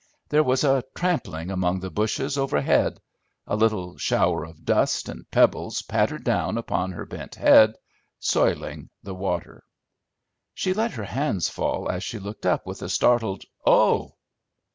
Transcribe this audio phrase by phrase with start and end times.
[0.29, 2.99] There was a trampling among the bushes, overhead;
[3.45, 7.75] a little shower of dust and pebbles pattered down upon her bent head,
[8.19, 9.61] soiling the water.
[10.55, 14.15] She let her hands fall as she looked up, with a startled "Oh!"